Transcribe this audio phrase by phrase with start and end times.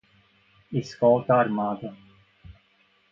[0.73, 1.95] Escolta armada